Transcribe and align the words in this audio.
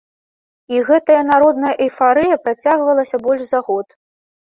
І 0.75 0.79
гэтая 0.87 1.19
народная 1.31 1.75
эйфарыя 1.89 2.43
працягвалася 2.49 3.25
больш 3.31 3.41
за 3.55 3.67
год. 3.73 3.87